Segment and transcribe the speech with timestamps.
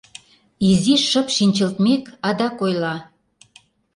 [0.69, 2.95] Изиш шып шинчылтмек, адак ойла: